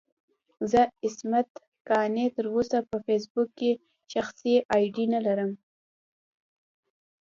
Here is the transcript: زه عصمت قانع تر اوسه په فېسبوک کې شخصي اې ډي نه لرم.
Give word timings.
زه 0.71 0.81
عصمت 1.05 1.49
قانع 1.89 2.25
تر 2.35 2.45
اوسه 2.55 2.79
په 2.89 2.97
فېسبوک 3.05 3.49
کې 3.59 3.71
شخصي 4.13 4.55
اې 4.73 4.83
ډي 4.95 5.05
نه 5.13 5.19
لرم. 5.25 5.51